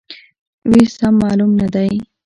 وېش 0.69 0.89
سم 0.99 1.13
معلوم 1.21 1.51
نه 1.59 1.67
دی. 1.73 1.89